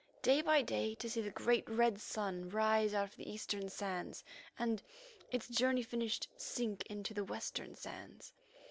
[0.23, 4.23] Day by day to see the great red sun rise out of the eastern sands,
[4.57, 4.81] and,
[5.29, 8.33] its journey finished, sink into the western sands.